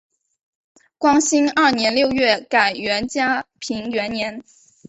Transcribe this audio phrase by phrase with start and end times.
[0.97, 4.43] 光兴二年六月改元嘉平元年。